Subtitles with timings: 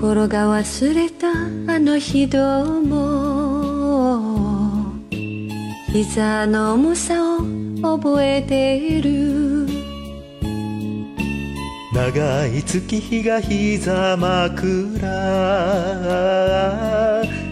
[0.00, 1.34] 心が忘れたあ
[1.80, 4.92] の日どうも。
[5.92, 7.38] 膝の重さを
[7.82, 9.66] 覚えている。
[11.92, 15.00] 長い月日が膝枕。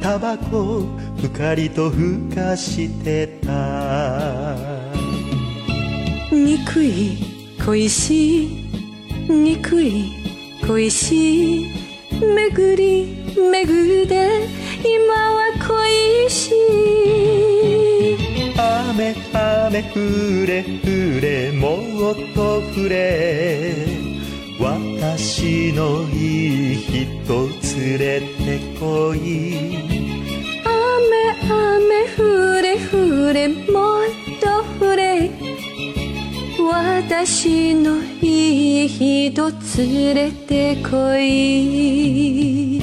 [0.00, 0.84] タバコ
[1.20, 4.56] ふかりとふかしてた。
[6.32, 7.18] 憎い
[7.64, 8.48] 恋しい。
[9.28, 10.10] 憎い
[10.66, 11.81] 恋しい
[12.22, 14.12] 巡り巡って
[14.84, 16.54] 今は恋しい。
[18.56, 19.96] 雨雨降
[20.46, 21.66] れ降れも
[22.12, 23.74] っと降れ。
[24.60, 27.48] 私のいい人
[27.78, 30.01] 連れてこい。
[37.04, 42.78] 私のいい人連れてこい。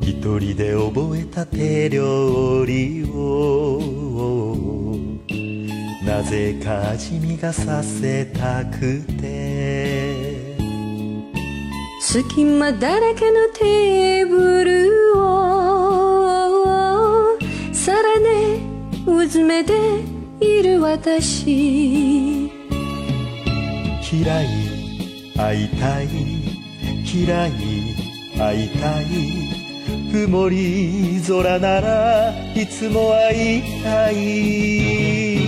[0.00, 3.80] 一人で覚えた手料理を。
[6.06, 9.23] なぜか味見がさせたくて。
[12.14, 17.36] 隙間だらけのテーブルを
[17.72, 18.60] 皿で
[19.04, 19.72] うずめて
[20.38, 22.46] いる私。
[22.46, 22.52] 嫌
[24.44, 24.46] い
[25.36, 26.08] 会いたい
[27.04, 27.50] 嫌い
[28.38, 28.68] 会い。
[28.78, 29.06] たい。
[30.12, 35.43] 曇り空ならいつも会いたい。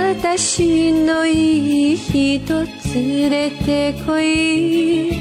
[0.00, 5.12] 私のいい人連れてこい。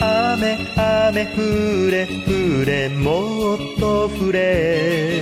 [0.00, 5.20] 雨雨降れ降れもっと降れ。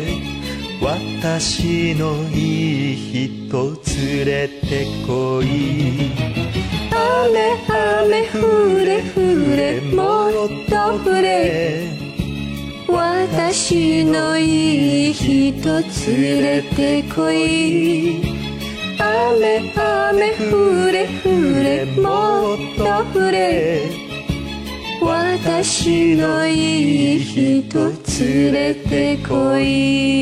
[0.80, 6.10] 私のいい人連れてこい。
[6.92, 7.56] 雨
[8.04, 9.16] 雨降れ降
[9.56, 11.88] れもっと降れ。
[12.88, 18.51] 私のいい人連れてこい
[18.98, 21.26] 雨雨降れ降
[21.62, 22.82] れもっと
[23.18, 23.82] 降れ。
[25.00, 27.92] 私のいい人
[28.24, 30.21] 連れてこい。